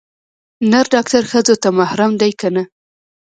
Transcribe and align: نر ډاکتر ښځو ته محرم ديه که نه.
نر 0.71 0.85
ډاکتر 0.93 1.23
ښځو 1.31 1.55
ته 1.61 1.69
محرم 1.79 2.11
ديه 2.21 2.35
که 2.39 2.47
نه. 2.55 2.63